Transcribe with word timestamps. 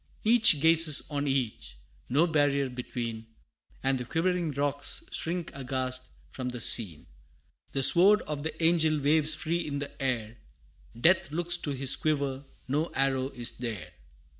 Each 0.23 0.59
gazes 0.59 1.03
on 1.11 1.27
each, 1.27 1.77
no 2.09 2.25
barrier 2.25 2.71
between 2.71 3.27
And 3.83 3.99
the 3.99 4.03
quivering 4.05 4.49
rocks 4.49 5.03
shrink 5.11 5.51
aghast 5.53 6.09
from 6.31 6.49
the 6.49 6.59
scene! 6.59 7.05
The 7.73 7.83
sword 7.83 8.23
of 8.23 8.41
the 8.41 8.63
angel 8.63 8.99
waves 8.99 9.35
free 9.35 9.59
in 9.67 9.77
the 9.77 10.01
air; 10.01 10.37
Death 10.99 11.29
looks 11.29 11.55
to 11.57 11.69
his 11.73 11.95
quiver, 11.95 12.43
no 12.67 12.87
arrow 12.95 13.29
is 13.29 13.51
there! 13.59 13.93